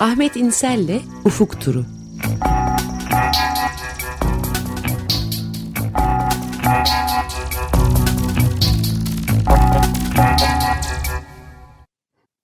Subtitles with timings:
[0.00, 1.84] Ahmet İnsel'le Ufuk Turu.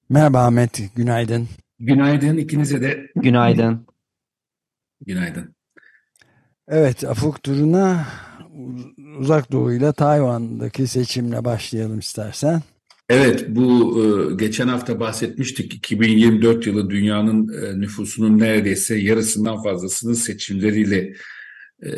[0.08, 1.48] Merhaba Ahmet, günaydın.
[1.78, 3.10] Günaydın ikinize de.
[3.16, 3.86] Günaydın.
[5.06, 5.54] Günaydın.
[6.68, 8.06] Evet, Afuk turuna
[9.18, 12.62] Uzak Doğu ile Tayvan'daki seçimle başlayalım istersen.
[13.08, 15.74] Evet, bu e, geçen hafta bahsetmiştik.
[15.74, 21.14] 2024 yılı dünyanın e, nüfusunun neredeyse yarısından fazlasının seçimleriyle
[21.84, 21.90] e,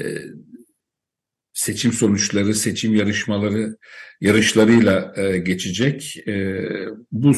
[1.53, 3.77] seçim sonuçları, seçim yarışmaları
[4.21, 6.25] yarışlarıyla geçecek.
[7.13, 7.33] Bu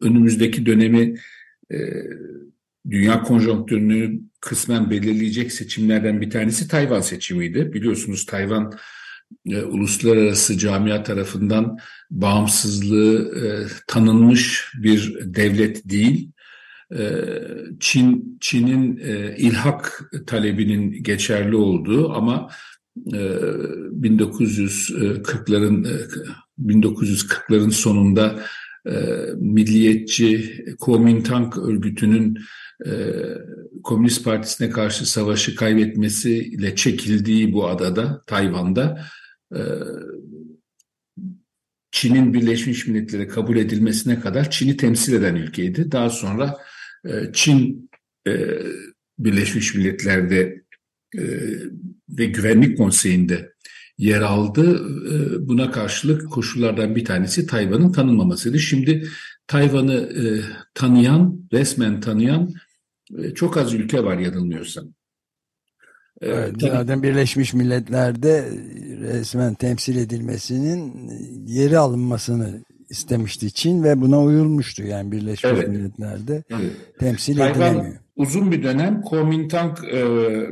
[0.00, 1.14] önümüzdeki dönemi
[2.90, 7.72] dünya konjonktürünü kısmen belirleyecek seçimlerden bir tanesi Tayvan seçimiydi.
[7.72, 8.72] Biliyorsunuz Tayvan
[9.46, 11.78] e, uluslararası camia tarafından
[12.10, 16.30] bağımsızlığı e, tanınmış bir devlet değil.
[16.98, 17.24] E,
[17.80, 22.50] Çin Çin'in e, ilhak talebinin geçerli olduğu ama
[23.12, 25.92] e, 1940'ların e,
[26.66, 28.42] 1940'ların sonunda
[28.86, 28.92] e,
[29.36, 32.38] milliyetçi Kuomintang örgütünün
[32.86, 32.90] e,
[33.84, 39.21] Komünist Partisi'ne karşı savaşı kaybetmesiyle çekildiği bu adada, Tayvan'da e,
[41.90, 45.92] Çin'in Birleşmiş Milletler'e kabul edilmesine kadar Çin'i temsil eden ülkeydi.
[45.92, 46.58] Daha sonra
[47.04, 47.90] e, Çin
[48.26, 48.32] e,
[49.18, 50.62] Birleşmiş Milletler'de
[51.18, 51.22] e,
[52.08, 53.52] ve Güvenlik Konseyi'nde
[53.98, 54.86] yer aldı.
[55.48, 58.58] Buna karşılık koşullardan bir tanesi Tayvan'ın tanınmamasıydı.
[58.58, 59.08] Şimdi
[59.46, 60.12] Tayvan'ı
[60.74, 62.50] tanıyan, resmen tanıyan
[63.34, 64.94] çok az ülke var yanılmıyorsam.
[66.22, 68.44] E, evet, zaten Birleşmiş Milletler'de
[69.00, 71.10] resmen temsil edilmesinin
[71.46, 75.68] yeri alınmasını istemişti Çin ve buna uyulmuştu yani Birleşmiş evet.
[75.68, 76.72] Milletler'de evet.
[76.98, 77.96] temsil Tayvan, edilemiyor.
[78.16, 80.00] Uzun bir dönem Kuomintang e,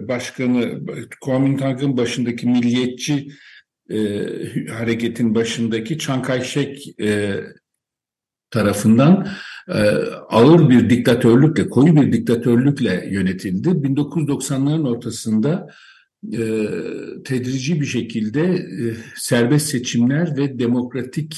[0.09, 0.81] başkanı,
[1.21, 3.29] Kuomintang'ın başındaki milliyetçi
[3.91, 3.99] e,
[4.71, 7.41] hareketin başındaki Chiang Kai-shek e,
[8.51, 9.29] tarafından
[10.29, 13.69] ağır bir diktatörlükle, koyu bir diktatörlükle yönetildi.
[13.69, 15.69] 1990'ların ortasında
[16.33, 16.43] e,
[17.25, 21.37] tedrici bir şekilde e, serbest seçimler ve demokratik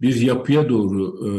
[0.00, 1.30] bir yapıya doğru e,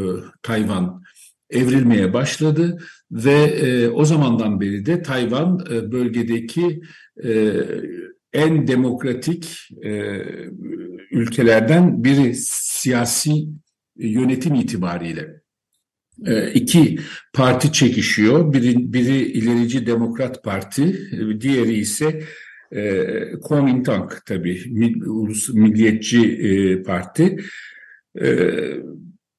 [0.42, 1.02] Tayvan
[1.50, 2.78] evrilmeye başladı
[3.10, 6.80] ve e, o zamandan beri de Tayvan e, bölgedeki
[7.24, 7.52] e,
[8.32, 9.90] en demokratik e,
[11.10, 13.46] ülkelerden biri siyasi
[13.96, 15.43] yönetim itibariyle.
[16.26, 16.98] E, iki
[17.32, 18.52] parti çekişiyor.
[18.52, 21.10] Biri, biri ilerici Demokrat Parti,
[21.40, 22.22] diğeri ise
[22.72, 23.04] e,
[23.42, 24.62] Kuomintang tabii,
[25.06, 27.36] Ulus Milliyetçi e, Parti.
[28.20, 28.48] E,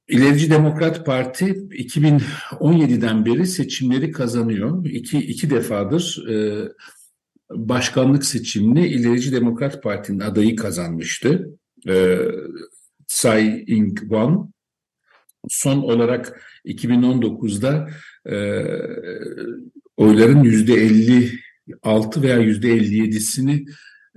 [0.08, 4.86] İlerici Demokrat Parti 2017'den beri seçimleri kazanıyor.
[4.86, 6.68] İki, iki defadır e,
[7.52, 11.50] başkanlık seçimini İlerici Demokrat Parti'nin adayı kazanmıştı.
[11.88, 12.18] E,
[13.08, 14.52] Tsai Ing-wen.
[15.50, 17.90] Son olarak 2019'da
[18.26, 18.36] e,
[19.98, 23.66] oyların %56 veya %57'sini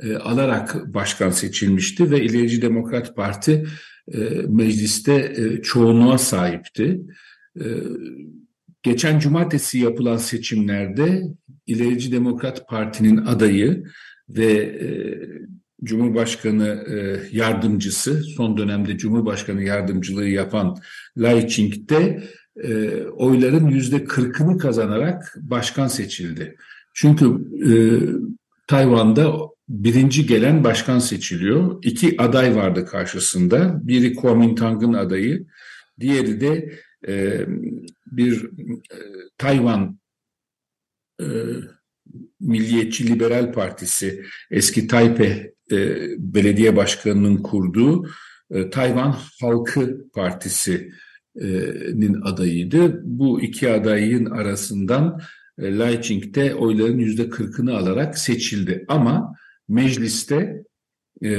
[0.03, 3.67] e, alarak başkan seçilmişti ve İlerici Demokrat Parti
[4.13, 7.01] e, mecliste e, çoğunluğa sahipti.
[7.61, 7.65] E,
[8.83, 11.23] geçen cumartesi yapılan seçimlerde
[11.67, 13.85] İlerici Demokrat Parti'nin adayı
[14.29, 14.89] ve e,
[15.85, 20.77] Cumhurbaşkanı e, yardımcısı, son dönemde Cumhurbaşkanı yardımcılığı yapan
[21.17, 22.23] Lai Ching de
[22.63, 26.57] e, oyların yüzde kırkını kazanarak başkan seçildi.
[26.95, 27.27] Çünkü
[27.69, 27.73] e,
[28.67, 29.35] Tayvan'da
[29.69, 31.79] birinci gelen başkan seçiliyor.
[31.83, 33.81] İki aday vardı karşısında.
[33.83, 35.47] Biri Kuomintang'ın adayı,
[36.01, 37.47] diğeri de e,
[38.07, 38.45] bir
[38.91, 38.99] e,
[39.39, 39.99] Tayvan
[41.21, 41.27] e,
[42.41, 45.77] Milliyetçi Liberal Partisi, eski Taipei e,
[46.19, 48.09] belediye başkanının kurduğu
[48.51, 50.11] e, Tayvan Halkı
[51.39, 53.03] Partisi'nin adayıydı.
[53.05, 55.21] Bu iki adayın arasından
[55.59, 58.85] e, Lai Ching de oyların yüzde kırkını alarak seçildi.
[58.89, 59.35] Ama
[59.69, 60.65] mecliste
[61.23, 61.31] e,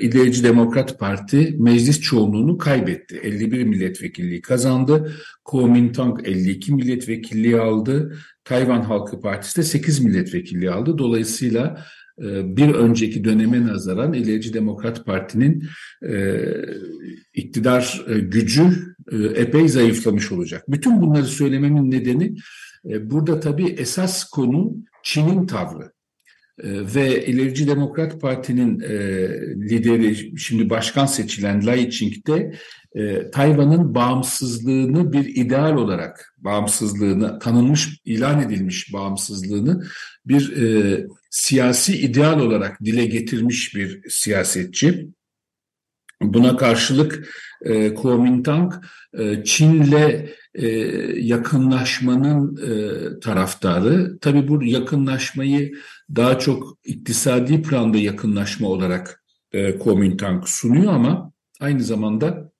[0.00, 3.16] İlerici Demokrat Parti meclis çoğunluğunu kaybetti.
[3.22, 5.12] 51 milletvekilliği kazandı.
[5.44, 8.16] Kuomintang 52 milletvekilliği aldı.
[8.44, 10.98] Tayvan Halkı Partisi de 8 milletvekilliği aldı.
[10.98, 11.84] Dolayısıyla
[12.18, 15.64] e, bir önceki döneme nazaran İlerici Demokrat Parti'nin
[16.08, 16.40] e,
[17.34, 18.91] iktidar e, gücü
[19.34, 20.64] epey zayıflamış olacak.
[20.68, 22.36] Bütün bunları söylememin nedeni
[22.90, 25.92] e, burada tabii esas konu Çin'in tavrı.
[26.62, 28.96] E, ve İlerici Demokrat Parti'nin e,
[29.70, 32.54] lideri şimdi başkan seçilen Lai Ching de
[32.94, 39.84] e, Tayvan'ın bağımsızlığını bir ideal olarak, bağımsızlığını, tanınmış, ilan edilmiş bağımsızlığını
[40.26, 45.08] bir e, siyasi ideal olarak dile getirmiş bir siyasetçi.
[46.22, 47.28] Buna karşılık
[47.64, 48.84] e, Kuomintang
[49.18, 50.68] e, Çin'le e,
[51.18, 54.18] yakınlaşmanın e, taraftarı.
[54.20, 55.72] Tabii bu yakınlaşmayı
[56.16, 62.52] daha çok iktisadi planda yakınlaşma olarak e, Kuomintang sunuyor ama aynı zamanda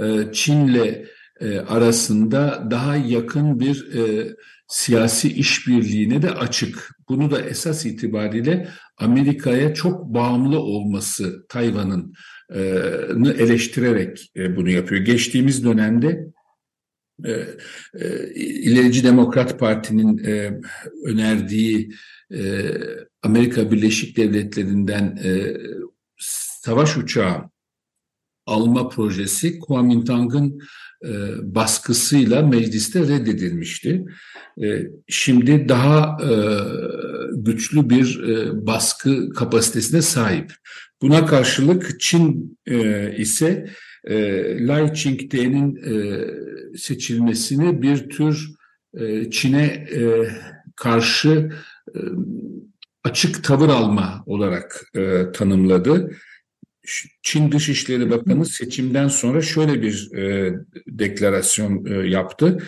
[0.00, 1.04] e, Çin'le
[1.40, 4.28] e, arasında daha yakın bir e,
[4.68, 6.90] siyasi işbirliğine de açık.
[7.08, 12.14] Bunu da esas itibariyle Amerika'ya çok bağımlı olması Tayvan'ın
[13.38, 15.00] eleştirerek bunu yapıyor.
[15.00, 16.26] Geçtiğimiz dönemde
[18.34, 20.18] İlerici Demokrat Parti'nin
[21.04, 21.92] önerdiği
[23.22, 25.18] Amerika Birleşik Devletleri'nden
[26.62, 27.50] savaş uçağı
[28.46, 30.60] alma projesi Kuomintang'ın
[31.42, 34.04] baskısıyla mecliste reddedilmişti.
[34.62, 36.30] E, şimdi daha e,
[37.36, 40.52] güçlü bir e, baskı kapasitesine sahip.
[41.02, 43.66] Buna karşılık Çin e, ise
[44.04, 44.16] e,
[44.66, 46.24] Lai Ching-te'nin e,
[46.78, 48.48] seçilmesini bir tür
[48.94, 50.28] e, Çin'e e,
[50.76, 51.52] karşı
[51.94, 51.98] e,
[53.04, 56.10] açık tavır alma olarak e, tanımladı.
[57.22, 60.54] Çin Dışişleri Bakanı seçimden sonra şöyle bir e,
[60.86, 62.58] deklarasyon e, yaptı.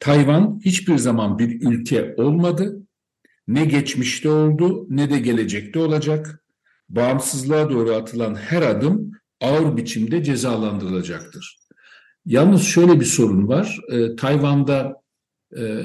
[0.00, 2.82] Tayvan hiçbir zaman bir ülke olmadı.
[3.48, 6.42] Ne geçmişte oldu ne de gelecekte olacak.
[6.88, 11.58] Bağımsızlığa doğru atılan her adım ağır biçimde cezalandırılacaktır.
[12.26, 13.80] Yalnız şöyle bir sorun var.
[13.90, 15.02] E, Tayvan'da
[15.58, 15.84] e,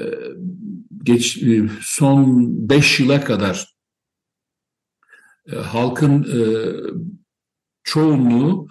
[1.02, 3.74] geç e, son beş yıla kadar
[5.52, 6.40] e, halkın e,
[7.84, 8.68] çoğunluğu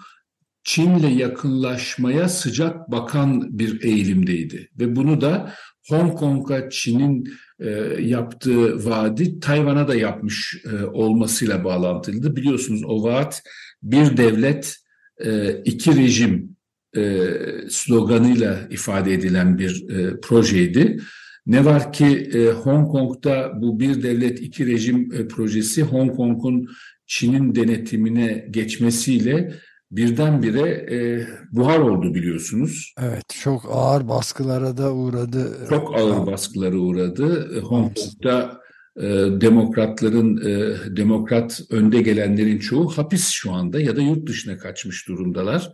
[0.64, 4.68] Çin'le yakınlaşmaya sıcak bakan bir eğilimdeydi.
[4.78, 5.54] Ve bunu da
[5.88, 7.28] Hong Kong'a Çin'in
[7.60, 7.70] e,
[8.00, 12.36] yaptığı vaadi Tayvan'a da yapmış e, olmasıyla bağlantılıydı.
[12.36, 13.42] Biliyorsunuz o vaat
[13.82, 14.76] bir devlet,
[15.24, 16.56] e, iki rejim
[16.96, 17.26] e,
[17.70, 21.00] sloganıyla ifade edilen bir e, projeydi.
[21.46, 26.68] Ne var ki e, Hong Kong'da bu bir devlet iki rejim e, projesi Hong Kong'un
[27.12, 29.54] Çin'in denetimine geçmesiyle
[29.90, 32.94] birdenbire e, buhar oldu biliyorsunuz.
[33.00, 35.66] Evet çok ağır baskılara da uğradı.
[35.68, 37.60] Çok ağır baskılara uğradı.
[37.60, 38.60] Hong Kong'da
[38.96, 39.06] e,
[39.40, 45.72] demokratların, e, demokrat önde gelenlerin çoğu hapis şu anda ya da yurt dışına kaçmış durumdalar.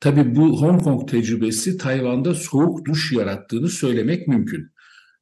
[0.00, 4.72] Tabii bu Hong Kong tecrübesi Tayvan'da soğuk duş yarattığını söylemek mümkün.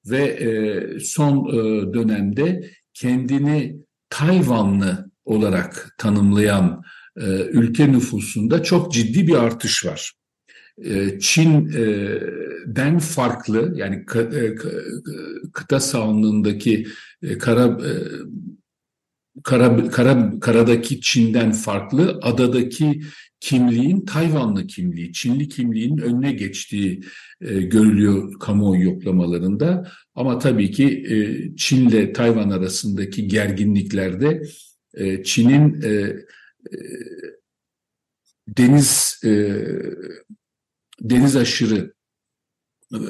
[0.06, 3.76] Ve e, son e, dönemde kendini
[4.10, 6.82] Tayvanlı olarak tanımlayan
[7.16, 10.12] e, ülke nüfusunda çok ciddi bir artış var.
[10.84, 14.54] E, Çin'den farklı yani e,
[15.52, 16.86] kıta sahanlığındaki
[17.22, 17.92] e, kara e,
[19.44, 23.00] kara, kara karadaki Çin'den farklı adadaki
[23.40, 27.00] kimliğin Tayvanlı kimliği, Çinli kimliğinin önüne geçtiği
[27.40, 29.90] e, görülüyor kamuoyu yoklamalarında.
[30.14, 31.16] Ama tabii ki e,
[31.56, 34.42] Çin'le Tayvan arasındaki gerginliklerde
[34.94, 36.78] e, Çin'in e, e,
[38.48, 39.64] deniz e,
[41.00, 41.94] deniz aşırı
[42.94, 43.00] e,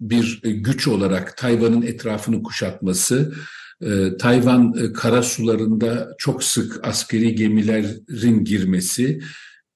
[0.00, 3.34] bir güç olarak Tayvan'ın etrafını kuşatması,
[3.82, 9.20] e, Tayvan e, kara sularında çok sık askeri gemilerin girmesi,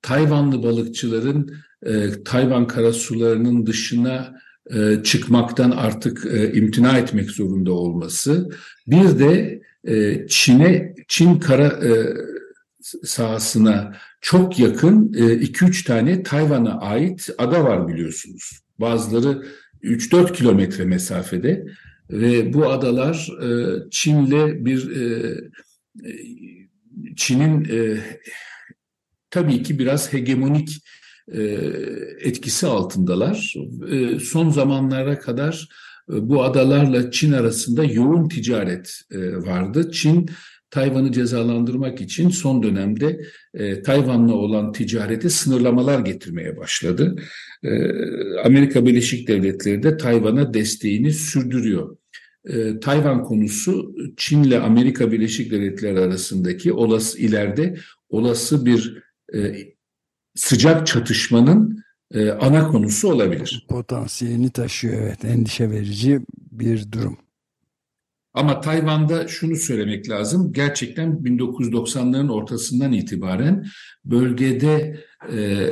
[0.03, 4.38] Tayvanlı balıkçıların e, Tayvan karasularının dışına
[4.71, 8.50] e, çıkmaktan artık e, imtina etmek zorunda olması,
[8.87, 12.14] bir de e, Çin'e Çin kara e,
[13.04, 18.61] sahasına çok yakın 2-3 e, tane Tayvan'a ait ada var biliyorsunuz.
[18.78, 19.47] Bazıları
[19.82, 21.66] 3-4 kilometre mesafede
[22.11, 23.28] ve bu adalar
[23.90, 24.88] Çin'le bir
[27.16, 27.68] Çin'in
[29.30, 30.68] tabii ki biraz hegemonik
[32.20, 33.54] etkisi altındalar.
[34.23, 39.91] Son zamanlara kadar e, bu adalarla Çin arasında yoğun ticaret e, vardı.
[39.93, 40.31] Çin
[40.71, 43.21] Tayvan'ı cezalandırmak için son dönemde
[43.55, 47.17] e, Tayvan'la olan ticarete sınırlamalar getirmeye başladı.
[47.62, 47.71] E,
[48.45, 51.97] Amerika Birleşik Devletleri de Tayvan'a desteğini sürdürüyor.
[52.45, 57.77] E, Tayvan konusu Çin'le Amerika Birleşik Devletleri arasındaki olası ileride
[58.09, 59.03] olası bir
[59.35, 59.55] e,
[60.35, 61.83] sıcak çatışmanın
[62.15, 63.67] e, ana konusu olabilir.
[63.69, 66.21] Potansiyelini taşıyor evet endişe verici
[66.53, 67.19] bir durum.
[68.35, 70.53] Ama Tayvan'da şunu söylemek lazım.
[70.53, 73.67] Gerçekten 1990'ların ortasından itibaren
[74.05, 75.00] bölgede
[75.33, 75.69] e,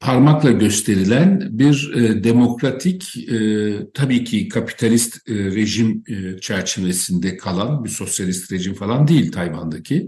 [0.00, 7.90] parmakla gösterilen bir e, demokratik, e, tabii ki kapitalist e, rejim e, çerçevesinde kalan bir
[7.90, 10.06] sosyalist rejim falan değil Tayvan'daki.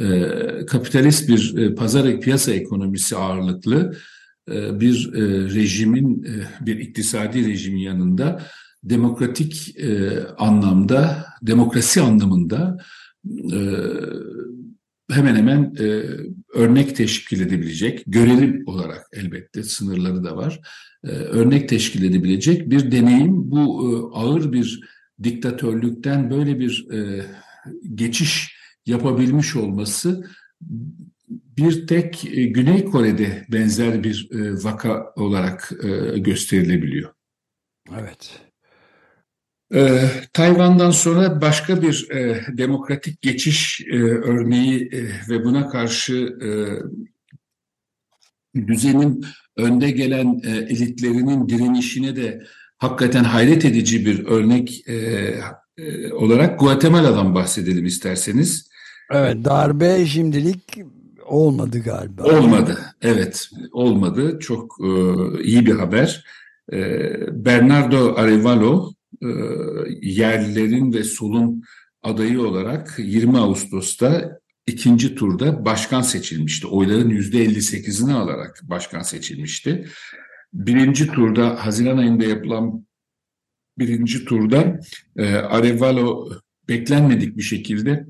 [0.00, 0.06] E,
[0.66, 3.96] kapitalist bir e, pazar piyasa ekonomisi ağırlıklı
[4.80, 5.20] bir e,
[5.54, 8.42] rejimin, e, bir iktisadi rejimin yanında
[8.84, 12.78] demokratik e, anlamda, demokrasi anlamında
[13.52, 13.60] e,
[15.10, 15.84] hemen hemen e,
[16.54, 20.60] örnek teşkil edebilecek, görelim olarak elbette sınırları da var,
[21.04, 23.50] e, örnek teşkil edebilecek bir deneyim.
[23.50, 24.80] Bu e, ağır bir
[25.22, 27.26] diktatörlükten böyle bir e,
[27.94, 30.24] geçiş yapabilmiş olması
[31.28, 37.12] bir tek e, Güney Kore'de benzer bir e, vaka olarak e, gösterilebiliyor.
[38.00, 38.40] Evet.
[39.74, 46.48] Ee, Tayvan'dan sonra başka bir e, demokratik geçiş e, örneği e, ve buna karşı e,
[48.66, 49.24] düzenin
[49.56, 52.42] önde gelen e, elitlerinin direnişine de
[52.78, 54.94] hakikaten hayret edici bir örnek e,
[55.78, 58.68] e, olarak Guatemala'dan bahsedelim isterseniz.
[59.10, 60.78] Evet darbe şimdilik
[61.28, 62.22] olmadı galiba.
[62.22, 64.88] Olmadı evet olmadı çok e,
[65.42, 66.24] iyi bir haber.
[66.72, 66.76] E,
[67.44, 68.92] Bernardo Arevalo
[69.22, 69.28] e,
[70.02, 71.62] yerlilerin ve solun
[72.02, 76.66] adayı olarak 20 Ağustos'ta ikinci turda başkan seçilmişti.
[76.66, 79.86] Oyların %58'ini alarak başkan seçilmişti.
[80.52, 82.86] Birinci turda Haziran ayında yapılan
[83.78, 84.80] birinci turda
[85.16, 86.30] e, Arevalo
[86.68, 88.06] beklenmedik bir şekilde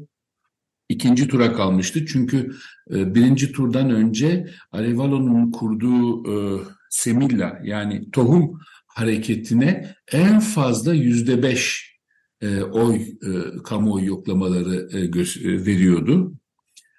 [0.88, 2.07] ikinci tura kalmıştı.
[2.07, 2.50] Çünkü
[2.90, 11.97] e, birinci turdan önce Arevalo'nun kurduğu e, Semilla yani tohum hareketine en fazla yüzde beş
[12.40, 16.35] e, oy e, kamuoyu yoklamaları e, gö e, veriyordu,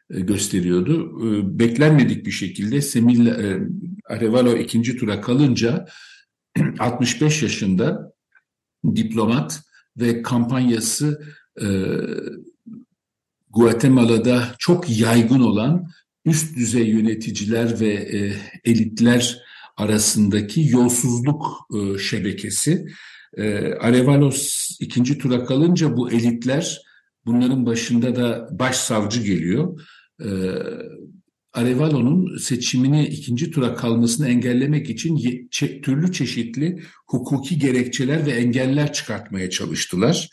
[0.10, 1.20] e, gösteriyordu.
[1.60, 3.60] Beklenmedik bir şekilde Semilla e,
[4.10, 5.86] Arevalo ikinci tura kalınca
[6.80, 8.14] 65 yaşında
[8.96, 9.62] diplomat
[9.98, 11.22] ve kampanyası
[13.58, 15.88] Guatemala'da çok yaygın olan
[16.26, 18.34] üst düzey yöneticiler ve e,
[18.66, 19.44] elitler
[19.78, 22.86] arasındaki yolsuzluk e, şebekesi.
[23.38, 26.82] E, Arevalos ikinci tura kalınca bu elitler,
[27.26, 29.82] bunların başında da başsavcı geliyor.
[30.20, 30.28] E,
[31.54, 35.48] Arevalo'nun seçimini ikinci tura kalmasını engellemek için
[35.82, 40.30] türlü çeşitli hukuki gerekçeler ve engeller çıkartmaya çalıştılar.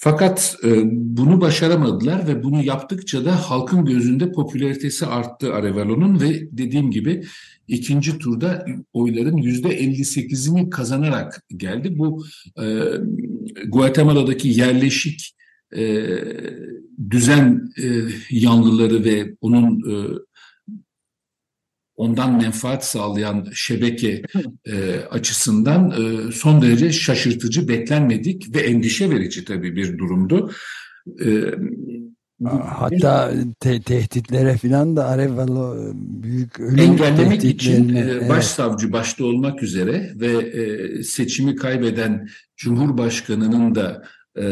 [0.00, 6.90] Fakat e, bunu başaramadılar ve bunu yaptıkça da halkın gözünde popülaritesi arttı Arevalo'nun ve dediğim
[6.90, 7.24] gibi
[7.68, 11.98] ikinci turda oyların yüzde 58'ini kazanarak geldi.
[11.98, 12.24] Bu
[12.62, 12.64] e,
[13.68, 15.34] Guatemala'daki yerleşik
[15.76, 16.06] e,
[17.10, 17.86] düzen e,
[18.30, 19.94] yanlıları ve onun e,
[21.98, 24.22] ondan menfaat sağlayan şebeke
[24.66, 30.52] e, açısından e, son derece şaşırtıcı, beklenmedik ve endişe verici tabii bir durumdu.
[31.24, 31.26] E,
[32.44, 38.92] Hatta te tehditlere falan da Arevalo e, büyük ölüm engellemek için e, başsavcı evet.
[38.92, 44.02] başta olmak üzere ve e, seçimi kaybeden Cumhurbaşkanı'nın da
[44.36, 44.44] e,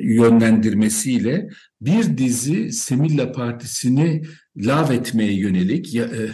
[0.00, 1.48] yönlendirmesiyle
[1.80, 4.22] bir dizi Semilla Partisi'ni
[4.56, 6.30] lav etmeye yönelik ya, e,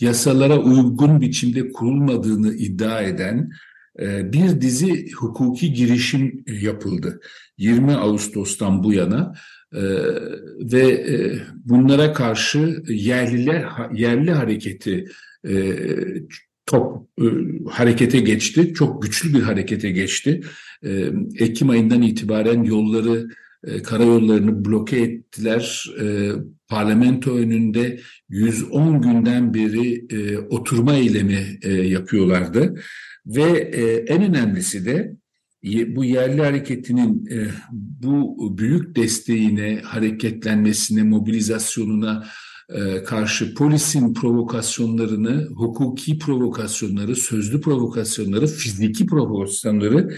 [0.00, 3.50] yasalara uygun biçimde kurulmadığını iddia eden
[4.00, 7.20] e, bir dizi hukuki girişim yapıldı.
[7.58, 9.34] 20 Ağustos'tan bu yana
[9.72, 9.82] e,
[10.72, 13.64] ve e, bunlara karşı yerliler
[13.94, 15.04] yerli hareketi
[16.66, 17.08] top
[17.70, 18.74] harekete geçti.
[18.74, 20.40] Çok güçlü bir harekete geçti.
[21.38, 23.28] Ekim ayından itibaren yolları
[23.64, 25.90] e, karayollarını bloke ettiler.
[26.00, 26.30] E,
[26.68, 32.74] parlamento önünde 110 günden beri e, oturma eylemi e, yapıyorlardı.
[33.26, 33.44] Ve
[34.08, 35.16] en önemlisi de
[35.86, 37.28] bu yerli hareketinin
[38.02, 42.26] bu büyük desteğine, hareketlenmesine, mobilizasyonuna
[43.06, 50.10] karşı polisin provokasyonlarını, hukuki provokasyonları, sözlü provokasyonları, fiziki provokasyonları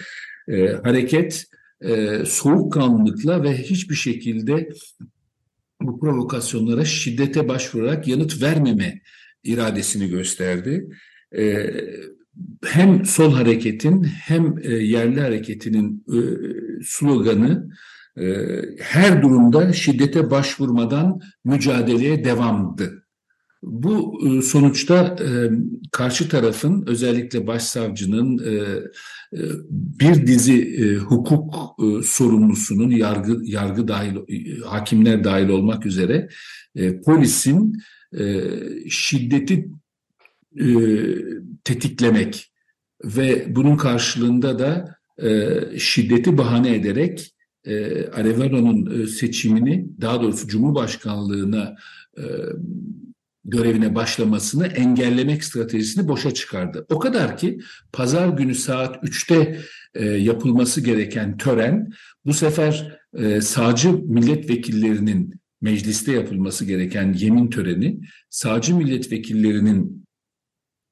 [0.49, 1.47] e, hareket
[1.83, 4.69] e, soğukkanlılıkla ve hiçbir şekilde
[5.83, 9.01] bu provokasyonlara şiddete başvurarak yanıt vermeme
[9.45, 10.89] iradesini gösterdi.
[11.39, 11.71] E,
[12.65, 16.19] hem sol hareketin hem e, yerli hareketinin e,
[16.85, 17.71] sloganı
[18.17, 18.25] e,
[18.81, 23.02] her durumda şiddete başvurmadan mücadeleye devamdı.
[23.63, 25.51] Bu e, sonuçta e,
[25.93, 28.83] karşı tarafın özellikle başsavcının e,
[29.71, 31.55] bir dizi hukuk
[32.05, 34.17] sorumlusunun yargı yargı dahil
[34.65, 36.29] hakimler dahil olmak üzere
[37.05, 37.73] polisin
[38.89, 39.69] şiddeti
[41.65, 42.53] tetiklemek
[43.05, 44.97] ve bunun karşılığında da
[45.79, 47.35] şiddeti bahane ederek
[48.13, 51.75] Arevalo'nun seçimini daha doğrusu Cumhurbaşkanlığına
[53.45, 56.87] görevine başlamasını engellemek stratejisini boşa çıkardı.
[56.91, 57.61] O kadar ki
[57.93, 59.59] pazar günü saat 3'te
[59.95, 61.91] e, yapılması gereken tören
[62.25, 70.07] bu sefer e, sağcı milletvekillerinin mecliste yapılması gereken yemin töreni sağcı milletvekillerinin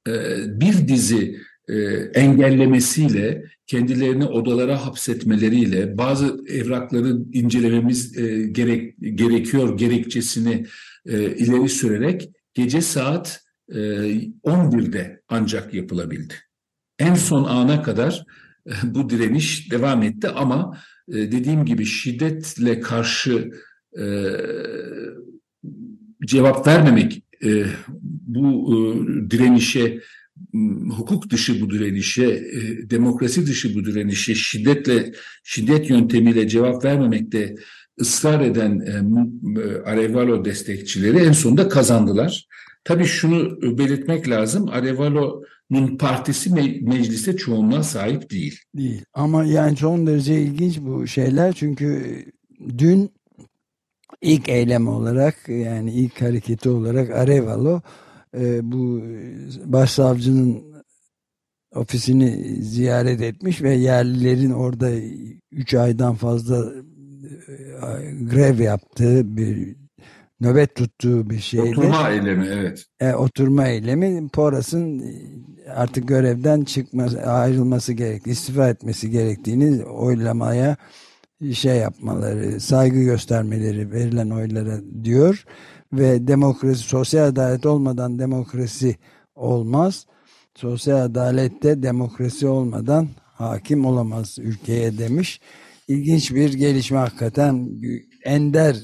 [0.09, 0.12] e,
[0.61, 1.75] bir dizi e,
[2.14, 10.66] engellemesiyle, kendilerini odalara hapsetmeleriyle, bazı evrakları incelememiz e, gerek, gerekiyor gerekçesini
[11.07, 13.78] e, ileri sürerek gece saat e,
[14.45, 16.35] 11'de ancak yapılabildi.
[16.99, 18.25] En son ana kadar
[18.66, 20.78] e, bu direniş devam etti ama
[21.09, 23.50] e, dediğim gibi şiddetle karşı
[23.99, 24.04] e,
[26.26, 27.64] cevap vermemek e,
[28.26, 30.00] bu e, direnişe
[30.90, 35.12] hukuk dışı bu direnişe, e, demokrasi dışı bu direnişe şiddetle
[35.45, 37.54] şiddet yöntemiyle cevap vermemekte
[38.00, 38.90] ısrar eden e,
[39.61, 42.47] e, Arevalo destekçileri en sonunda kazandılar.
[42.85, 44.69] Tabii şunu belirtmek lazım.
[44.69, 48.59] Arevalo'nun partisi me mecliste çoğunluğa sahip değil.
[48.76, 49.04] Değil.
[49.14, 51.52] Ama yani son derece ilginç bu şeyler.
[51.52, 52.25] Çünkü
[52.78, 53.11] dün
[54.23, 57.80] ilk eylem olarak yani ilk hareketi olarak Arevalo
[58.37, 59.02] e, bu
[59.64, 60.71] başsavcının
[61.75, 64.90] ofisini ziyaret etmiş ve yerlilerin orada
[65.52, 66.73] 3 aydan fazla
[68.20, 69.76] grev yaptığı bir
[70.40, 71.68] nöbet tuttuğu bir şeydi.
[71.68, 72.84] Oturma eylemi evet.
[73.00, 75.04] E, oturma eylemi Poras'ın
[75.75, 80.76] artık görevden çıkması, ayrılması gerek, istifa etmesi gerektiğini oylamaya
[81.52, 85.44] şey yapmaları, saygı göstermeleri verilen oylara diyor
[85.92, 88.96] ve demokrasi, sosyal adalet olmadan demokrasi
[89.34, 90.06] olmaz.
[90.54, 95.40] Sosyal adalette demokrasi olmadan hakim olamaz ülkeye demiş.
[95.90, 97.68] İlginç bir gelişme hakikaten
[98.24, 98.76] ender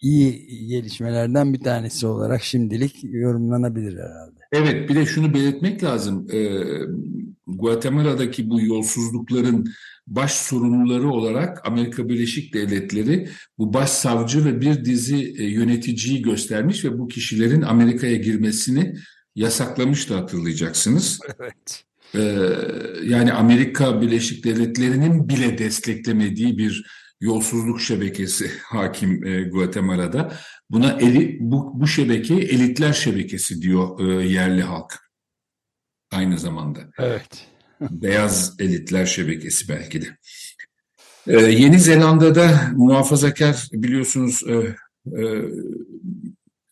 [0.00, 4.40] iyi gelişmelerden bir tanesi olarak şimdilik yorumlanabilir herhalde.
[4.52, 6.26] Evet bir de şunu belirtmek lazım.
[6.32, 6.60] Ee,
[7.46, 9.64] Guatemala'daki bu yolsuzlukların
[10.06, 16.98] baş sorumluları olarak Amerika Birleşik Devletleri bu başsavcı ve bir dizi e, yöneticiyi göstermiş ve
[16.98, 18.94] bu kişilerin Amerika'ya girmesini
[19.34, 21.18] yasaklamıştı hatırlayacaksınız.
[21.40, 21.83] Evet.
[22.14, 22.20] Ee,
[23.02, 26.86] yani Amerika Birleşik Devletleri'nin bile desteklemediği bir
[27.20, 30.32] yolsuzluk şebekesi hakim e, Guatemala'da.
[30.70, 34.98] Buna eli, bu, bu şebeke elitler şebekesi diyor e, yerli halk.
[36.12, 36.80] Aynı zamanda.
[36.98, 37.46] Evet.
[37.80, 40.06] Beyaz elitler şebekesi belki de.
[41.26, 44.54] Ee, Yeni Zelanda'da muhafazakar biliyorsunuz e,
[45.20, 45.42] e,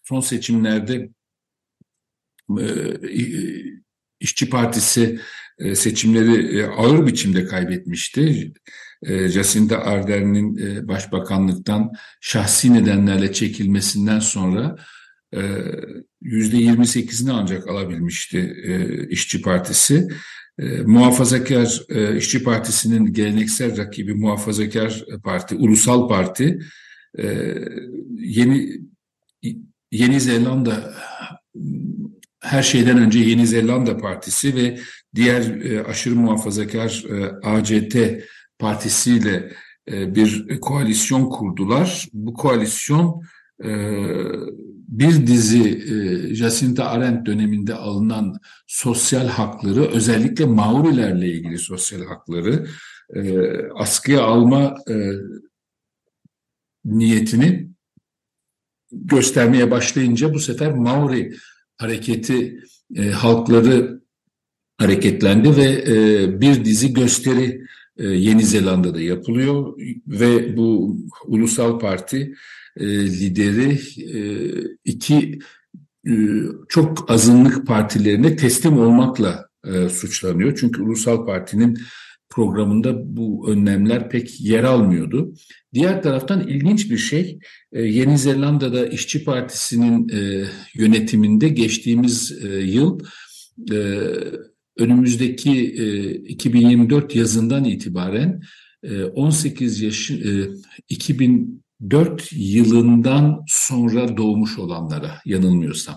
[0.02, 1.11] son seçimlerde
[2.61, 2.64] e,
[4.23, 5.21] İşçi Partisi
[5.59, 8.53] e, seçimleri e, ağır biçimde kaybetmişti.
[9.03, 10.57] E, Jacinda Ardern'in
[10.89, 14.77] başbakanlıktan şahsi nedenlerle çekilmesinden sonra
[16.23, 18.57] yüzde 28'ini ancak alabilmişti
[19.11, 20.09] İşçi Partisi.
[20.85, 21.83] Muhafazakar
[22.17, 26.59] İşçi Partisi'nin geleneksel rakibi Muhafazakar Parti, Ulusal Parti
[28.19, 28.81] yeni
[29.93, 30.95] Yeni Zelanda
[32.42, 34.78] her şeyden önce Yeni Zelanda Partisi ve
[35.14, 37.96] diğer e, aşırı muhafazakar e, ACT
[38.59, 39.52] partisiyle
[39.90, 42.09] e, bir koalisyon kurdular.
[42.12, 43.22] Bu koalisyon
[43.64, 43.70] e,
[44.88, 48.35] bir dizi e, Jacinta Arendt döneminde alınan
[48.66, 52.66] sosyal hakları, özellikle Maorilerle ilgili sosyal hakları
[53.14, 54.94] e, askıya alma e,
[56.85, 57.68] niyetini
[58.92, 61.33] göstermeye başlayınca bu sefer Maori
[61.77, 62.61] hareketi
[62.97, 64.03] e, halkları
[64.79, 67.63] hareketlendi ve e, bir dizi gösteri
[67.97, 69.75] e, Yeni Zelanda'da yapılıyor
[70.07, 72.35] ve bu ulusal parti
[72.77, 73.81] e, lideri
[74.19, 74.21] e,
[74.85, 75.39] iki
[76.07, 76.13] e,
[76.69, 80.57] çok azınlık partilerine teslim olmakla e, suçlanıyor.
[80.61, 81.79] Çünkü ulusal partinin
[82.35, 85.35] programında bu önlemler pek yer almıyordu.
[85.75, 87.38] Diğer taraftan ilginç bir şey,
[87.73, 93.01] e, Yeni Zelanda'da İşçi Partisi'nin e, yönetiminde geçtiğimiz e, yıl
[94.79, 95.53] önümüzdeki
[96.29, 98.42] 2024 yazından itibaren
[99.14, 100.11] 18 yaş
[100.88, 105.97] 2004 yılından sonra doğmuş olanlara yanılmıyorsam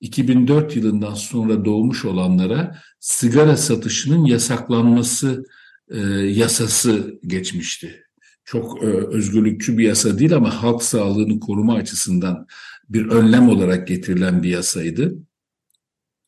[0.00, 5.44] 2004 yılından sonra doğmuş olanlara sigara satışının yasaklanması
[5.90, 8.04] e, yasası geçmişti.
[8.44, 12.46] Çok e, özgürlükçü bir yasa değil ama halk sağlığını koruma açısından
[12.88, 15.14] bir önlem olarak getirilen bir yasaydı.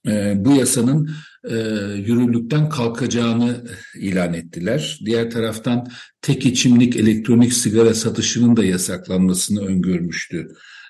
[0.08, 1.10] E, bu yasanın
[1.50, 1.56] e,
[1.96, 5.00] yürürlükten kalkacağını ilan ettiler.
[5.04, 5.86] Diğer taraftan
[6.22, 10.48] tek içimlik elektronik sigara satışının da yasaklanmasını öngörmüştü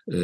[0.08, 0.18] e,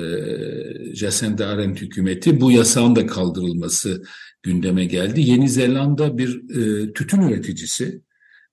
[0.94, 2.40] Jacinda Ardern hükümeti.
[2.40, 4.02] Bu yasağın da kaldırılması
[4.42, 5.20] gündeme geldi.
[5.20, 8.02] Yeni Zelanda bir e, tütün üreticisi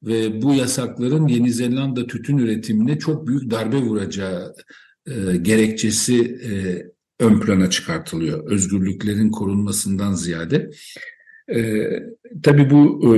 [0.05, 4.55] ve bu yasakların Yeni Zelanda tütün üretimine çok büyük darbe vuracağı
[5.07, 6.51] e, gerekçesi e,
[7.19, 8.51] ön plana çıkartılıyor.
[8.51, 10.71] Özgürlüklerin korunmasından ziyade.
[11.53, 11.89] E,
[12.43, 13.17] tabii bu e,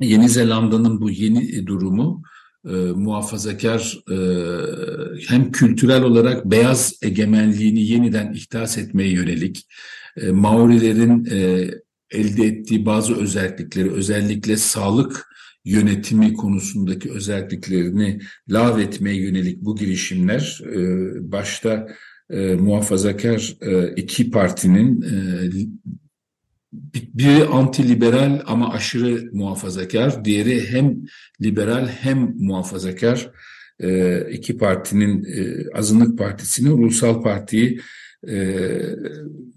[0.06, 2.22] Yeni Zelanda'nın bu yeni durumu
[2.66, 4.16] e, muhafazakar e,
[5.28, 9.66] hem kültürel olarak beyaz egemenliğini yeniden ihdas etmeye yönelik
[10.16, 11.70] e, Maorilerin e,
[12.10, 15.26] elde ettiği bazı özellikleri özellikle sağlık
[15.64, 20.78] yönetimi konusundaki özelliklerini lağvetmeye yönelik bu girişimler e,
[21.32, 21.88] başta
[22.30, 25.14] e, muhafazakar e, iki partinin e,
[26.92, 30.96] biri anti-liberal ama aşırı muhafazakar, diğeri hem
[31.42, 33.30] liberal hem muhafazakar
[33.80, 37.80] e, iki partinin e, azınlık partisinin ulusal partiyi
[38.30, 38.36] e,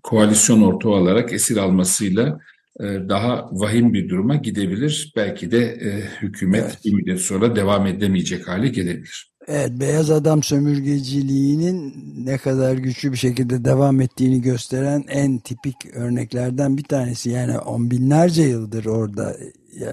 [0.03, 2.39] koalisyon ortağı olarak esir almasıyla
[2.79, 5.13] e, daha vahim bir duruma gidebilir.
[5.15, 6.79] Belki de e, hükümet evet.
[6.85, 9.29] bir müddet sonra devam edemeyecek hale gelebilir.
[9.47, 11.93] Evet, beyaz adam sömürgeciliğinin
[12.25, 17.29] ne kadar güçlü bir şekilde devam ettiğini gösteren en tipik örneklerden bir tanesi.
[17.29, 19.37] Yani on binlerce yıldır orada
[19.79, 19.85] e,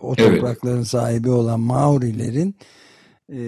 [0.00, 0.86] o toprakların evet.
[0.86, 2.54] sahibi olan Maorilerin
[3.28, 3.42] e, e,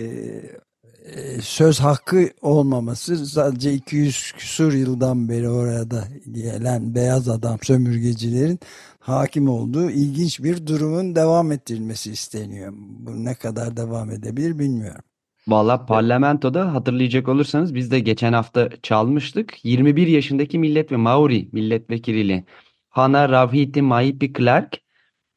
[1.41, 8.59] söz hakkı olmaması sadece 200 küsur yıldan beri orada gelen beyaz adam sömürgecilerin
[8.99, 12.73] hakim olduğu ilginç bir durumun devam ettirilmesi isteniyor.
[12.77, 15.05] Bu ne kadar devam edebilir bilmiyorum.
[15.49, 19.65] Valla parlamentoda hatırlayacak olursanız biz de geçen hafta çalmıştık.
[19.65, 22.45] 21 yaşındaki millet ve Maori milletvekili
[22.89, 24.84] Hana Ravhiti Maipi Clark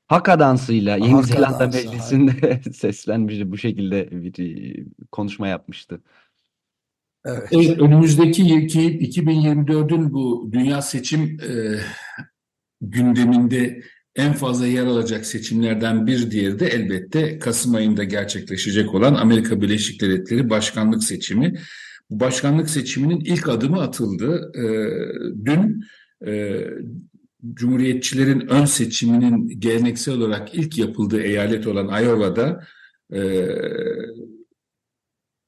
[0.07, 3.51] Haka dansıyla Yeni Haka Zelanda dansı, Meclisi'nde seslenmişti.
[3.51, 6.01] Bu şekilde bir e, konuşma yapmıştı.
[7.25, 7.47] Evet.
[7.51, 11.79] evet önümüzdeki 2024'ün bu dünya seçim e,
[12.81, 13.81] gündeminde
[14.15, 20.01] en fazla yer alacak seçimlerden bir diğeri de elbette Kasım ayında gerçekleşecek olan Amerika Birleşik
[20.01, 21.53] Devletleri başkanlık seçimi.
[22.09, 24.51] Bu başkanlık seçiminin ilk adımı atıldı.
[24.55, 24.65] E,
[25.45, 25.83] dün
[26.27, 26.63] e,
[27.53, 32.63] Cumhuriyetçilerin ön seçiminin geleneksel olarak ilk yapıldığı eyalet olan Iowa'da
[33.13, 33.47] e,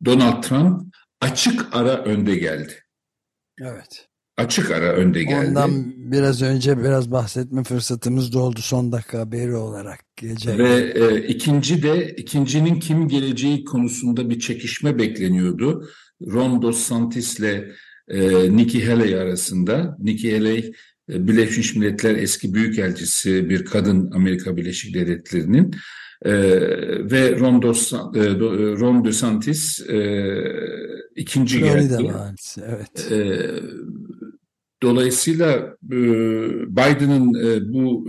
[0.06, 2.74] Donald Trump açık ara önde geldi.
[3.62, 5.50] Evet açık ara önde geldi.
[5.50, 10.00] Ondan biraz önce biraz bahsetme fırsatımız da oldu son dakika haberi olarak.
[10.16, 15.90] Gece Ve e, ikinci de ikincinin kim geleceği konusunda bir çekişme bekleniyordu.
[16.22, 17.72] Ron DeSantis ile
[18.08, 19.98] e, Nikki Haley arasında.
[20.00, 20.72] Nikki Haley
[21.10, 25.76] Birleşmiş Milletler eski büyükelçisi bir kadın Amerika Birleşik Devletleri'nin.
[26.26, 26.34] E,
[27.12, 27.98] ve Ron, Dos, e,
[28.80, 30.24] Ron DeSantis e,
[31.16, 32.14] ikinci Florida geldi.
[32.14, 33.12] Valisi, evet.
[33.12, 33.50] E,
[34.82, 35.98] Dolayısıyla e,
[36.68, 38.08] Biden'ın e, bu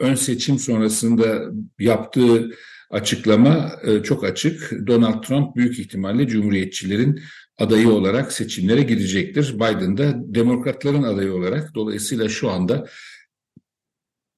[0.00, 1.42] ön seçim sonrasında
[1.78, 2.50] yaptığı
[2.90, 4.72] açıklama e, çok açık.
[4.86, 7.20] Donald Trump büyük ihtimalle Cumhuriyetçilerin
[7.58, 9.54] adayı olarak seçimlere girecektir.
[9.54, 11.74] Biden de Demokratların adayı olarak.
[11.74, 12.86] Dolayısıyla şu anda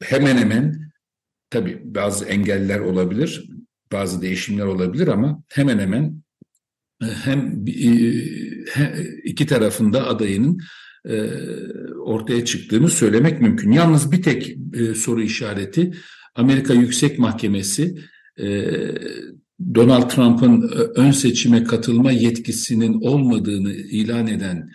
[0.02, 0.90] hemen hemen
[1.50, 3.50] tabii bazı engeller olabilir,
[3.92, 6.22] bazı değişimler olabilir ama hemen hemen
[7.00, 7.64] hem
[9.24, 10.58] iki tarafında adayının
[11.08, 11.30] e,
[11.98, 13.72] ortaya çıktığını söylemek mümkün.
[13.72, 15.94] Yalnız bir tek e, soru işareti
[16.34, 17.98] Amerika Yüksek Mahkemesi
[18.40, 18.46] e,
[19.74, 24.70] Donald Trump'ın ön seçime katılma yetkisinin olmadığını ilan eden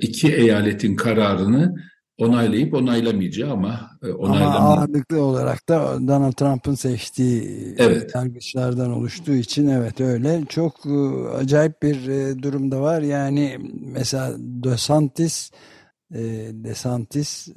[0.00, 1.74] iki eyaletin kararını
[2.18, 4.56] onaylayıp onaylamayacağı ama onaylamayacağı.
[4.56, 8.14] Ama ağırlıklı olarak da Donald Trump'ın seçtiği evet.
[8.14, 10.42] yargıçlardan oluştuğu için evet öyle.
[10.48, 10.74] Çok
[11.38, 11.96] acayip bir
[12.42, 13.02] durumda var.
[13.02, 13.58] Yani
[13.94, 15.50] mesela DeSantis
[16.52, 17.48] DeSantis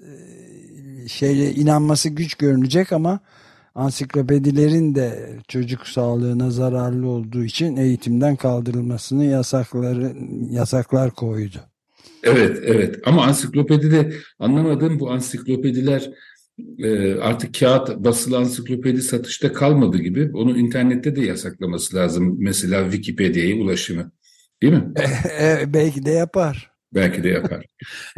[1.08, 3.20] şeyle inanması güç görünecek ama
[3.76, 10.14] ansiklopedilerin de çocuk sağlığına zararlı olduğu için eğitimden kaldırılmasını yasakları
[10.50, 11.58] yasaklar koydu.
[12.24, 13.00] Evet, evet.
[13.06, 16.12] Ama ansiklopedide anlamadığım bu ansiklopediler
[16.80, 20.32] e, artık kağıt basılı ansiklopedi satışta kalmadı gibi.
[20.34, 22.36] Onu internette de yasaklaması lazım.
[22.40, 24.12] Mesela Wikipedia'ya ulaşımı.
[24.62, 24.94] Değil mi?
[25.42, 26.72] E, belki de yapar.
[26.94, 27.66] Belki de yapar.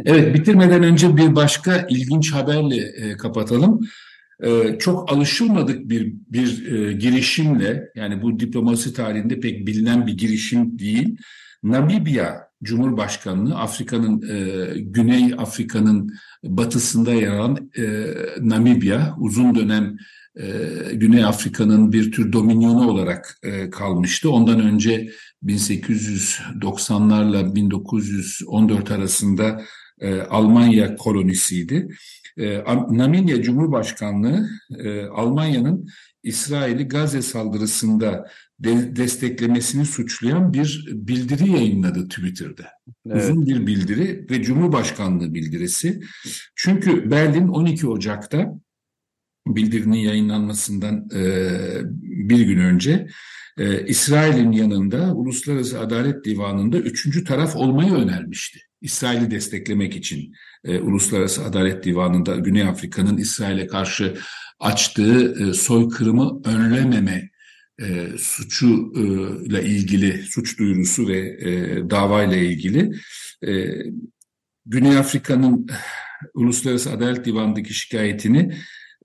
[0.04, 3.80] Evet, bitirmeden önce bir başka ilginç haberle e, kapatalım.
[4.42, 10.78] E, çok alışılmadık bir bir e, girişimle, yani bu diplomasi tarihinde pek bilinen bir girişim
[10.78, 11.16] değil.
[11.62, 16.12] Namibya Cumhurbaşkanlığı, Afrika'nın e, Güney Afrika'nın
[16.44, 18.06] batısında yer alan e,
[18.40, 19.96] Namibya, uzun dönem
[20.36, 20.46] e,
[20.92, 24.30] Güney Afrika'nın bir tür dominyonu olarak e, kalmıştı.
[24.30, 25.10] Ondan önce
[25.44, 29.62] 1890'larla 1914 arasında
[30.00, 31.88] e, Almanya kolonisiydi.
[32.38, 34.48] E, Namibya Cumhurbaşkanlığı
[34.78, 35.88] e, Almanya'nın
[36.22, 42.66] İsrail'i Gazze saldırısında de, desteklemesini suçlayan bir bildiri yayınladı Twitter'da.
[43.06, 43.22] Evet.
[43.22, 46.00] Uzun bir bildiri ve Cumhurbaşkanlığı bildirisi.
[46.56, 48.54] Çünkü Berlin 12 Ocak'ta
[49.46, 51.20] bildirinin yayınlanmasından e,
[52.28, 53.06] bir gün önce
[53.58, 58.58] e, İsrail'in yanında Uluslararası Adalet Divanı'nda üçüncü taraf olmayı önermişti.
[58.80, 60.32] İsrail'i desteklemek için
[60.64, 64.14] e, Uluslararası Adalet Divanı'nda Güney Afrika'nın İsrail'e karşı
[64.60, 67.30] açtığı e, soykırımı önlememe
[67.80, 68.92] e, suçu
[69.62, 71.50] ilgili suç duyurusu ve e,
[71.90, 72.90] davayla ilgili
[73.46, 73.68] e,
[74.66, 75.66] Güney Afrika'nın
[76.34, 78.54] Uluslararası Adalet Divanı'ndaki şikayetini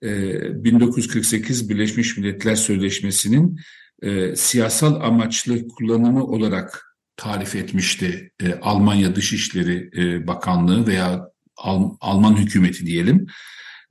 [0.04, 3.60] 1948 Birleşmiş Milletler Sözleşmesi'nin
[4.02, 12.36] e, siyasal amaçlı kullanımı olarak tarif etmişti e, Almanya Dışişleri e, Bakanlığı veya Al, Alman
[12.36, 13.28] hükümeti diyelim.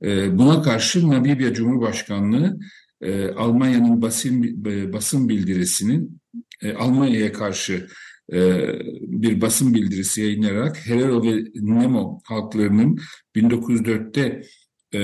[0.03, 2.59] E, buna karşı Namibya Cumhurbaşkanlığı
[3.37, 6.21] Almanya'nın basın, basın bildirisinin
[6.77, 7.87] Almanya'ya karşı
[9.01, 12.99] bir basın bildirisi yayınlayarak Herero ve Nemo halklarının
[13.35, 14.41] 1904'te
[14.93, 14.99] e,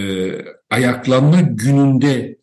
[0.69, 2.39] ayaklanma gününde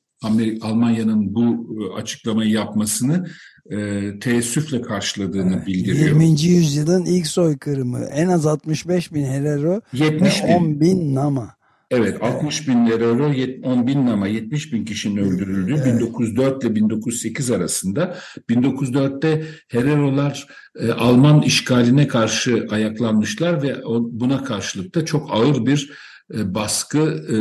[0.62, 3.26] Almanya'nın bu e, açıklamayı yapmasını
[3.70, 6.08] e, teessüfle karşıladığını bildiriyor.
[6.08, 6.24] 20.
[6.42, 10.48] yüzyılın ilk soykırımı en az 65 bin Herero 70 bin.
[10.48, 11.56] 10 bin Nama.
[11.90, 13.26] Evet 60 bin Herero
[13.62, 15.94] 10 bin Nama 70 bin kişinin öldürüldüğü evet.
[15.94, 18.16] 1904 ile 1908 arasında
[18.50, 20.46] 1904'te Hererolar
[20.80, 23.76] e, Alman işgaline karşı ayaklanmışlar ve
[24.10, 25.92] buna karşılık da çok ağır bir
[26.30, 27.36] baskı, e,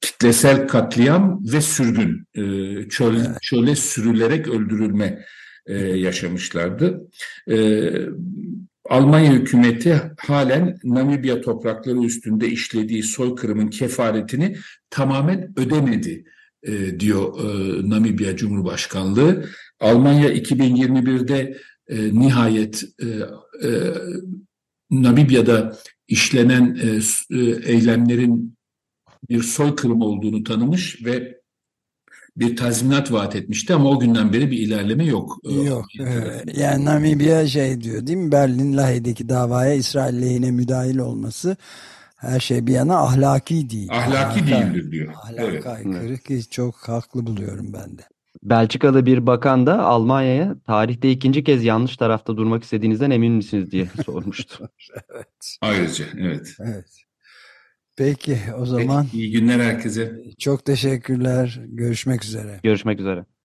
[0.00, 2.42] kitlesel katliam ve sürgün, e,
[2.88, 3.42] çöl, evet.
[3.42, 5.24] çöle sürülerek öldürülme
[5.94, 7.10] yaşamışlardı.
[8.88, 14.56] Almanya hükümeti halen Namibya toprakları üstünde işlediği soykırımın kefaretini
[14.90, 16.24] tamamen ödemedi
[16.98, 17.34] diyor
[17.90, 19.44] Namibya Cumhurbaşkanlığı.
[19.80, 21.56] Almanya 2021'de
[21.90, 22.84] nihayet
[24.90, 25.76] Namibya'da
[26.10, 26.86] işlenen e,
[27.36, 28.54] e, eylemlerin
[29.28, 31.40] bir soykırım olduğunu tanımış ve
[32.36, 35.38] bir tazminat vaat etmişti ama o günden beri bir ilerleme yok.
[35.44, 35.86] E, yok.
[36.54, 38.32] yani Namibya şey diyor değil mi?
[38.32, 41.56] Berlin Lahey'deki davaya İsrail lehine müdahil olması
[42.16, 43.88] her şey bir yana ahlaki değil.
[43.90, 45.14] Ahlaki Ahlaka, değildir diyor.
[45.22, 45.66] Ahlaka evet.
[45.66, 48.02] aykırı ki çok haklı buluyorum ben de.
[48.42, 53.88] Belçikalı bir bakan da Almanya'ya tarihte ikinci kez yanlış tarafta durmak istediğinizden emin misiniz diye
[54.04, 54.70] sormuştu.
[55.14, 55.58] evet.
[55.60, 56.56] Ayrıca evet.
[56.60, 57.04] Evet.
[57.96, 59.04] Peki o zaman.
[59.04, 60.22] Peki, iyi günler herkese.
[60.38, 61.60] Çok teşekkürler.
[61.68, 62.60] Görüşmek üzere.
[62.62, 63.24] Görüşmek üzere.